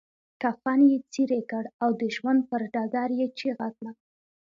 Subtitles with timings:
[0.41, 3.91] کفن يې څيري کړ او د ژوند پر ډګر يې چيغه کړه.